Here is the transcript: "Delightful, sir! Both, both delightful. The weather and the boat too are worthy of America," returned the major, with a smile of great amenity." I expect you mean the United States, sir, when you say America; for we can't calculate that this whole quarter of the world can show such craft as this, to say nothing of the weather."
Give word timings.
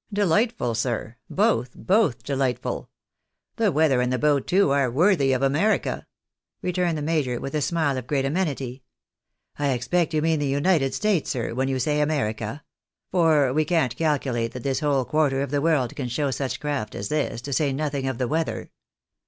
"Delightful, 0.22 0.74
sir! 0.74 1.18
Both, 1.30 1.70
both 1.76 2.24
delightful. 2.24 2.90
The 3.54 3.70
weather 3.70 4.00
and 4.00 4.12
the 4.12 4.18
boat 4.18 4.48
too 4.48 4.70
are 4.72 4.90
worthy 4.90 5.32
of 5.32 5.40
America," 5.40 6.04
returned 6.62 6.98
the 6.98 7.00
major, 7.00 7.38
with 7.38 7.54
a 7.54 7.60
smile 7.60 7.96
of 7.96 8.08
great 8.08 8.24
amenity." 8.24 8.82
I 9.56 9.68
expect 9.70 10.12
you 10.12 10.20
mean 10.20 10.40
the 10.40 10.48
United 10.48 10.94
States, 10.94 11.30
sir, 11.30 11.54
when 11.54 11.68
you 11.68 11.78
say 11.78 12.00
America; 12.00 12.64
for 13.12 13.52
we 13.52 13.64
can't 13.64 13.94
calculate 13.96 14.50
that 14.54 14.64
this 14.64 14.80
whole 14.80 15.04
quarter 15.04 15.42
of 15.42 15.52
the 15.52 15.62
world 15.62 15.94
can 15.94 16.08
show 16.08 16.32
such 16.32 16.58
craft 16.58 16.96
as 16.96 17.08
this, 17.08 17.40
to 17.42 17.52
say 17.52 17.72
nothing 17.72 18.08
of 18.08 18.18
the 18.18 18.26
weather." 18.26 18.70